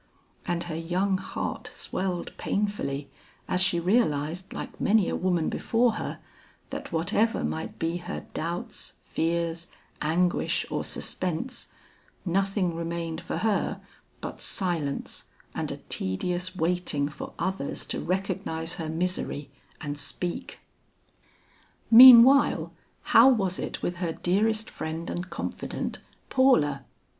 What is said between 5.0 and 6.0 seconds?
a woman before